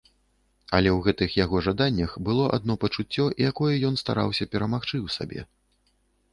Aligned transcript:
Але 0.77 0.89
ў 0.93 0.99
гэтых 1.07 1.35
яго 1.39 1.59
жаданнях 1.67 2.15
было 2.31 2.47
адно 2.59 2.77
пачуццё, 2.85 3.29
якое 3.51 3.71
ён 3.93 4.03
стараўся 4.05 4.51
перамагчы 4.55 4.95
ў 5.05 5.19
сабе. 5.21 5.41